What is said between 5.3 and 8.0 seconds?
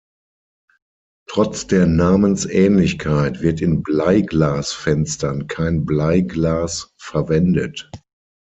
kein Bleiglas verwendet.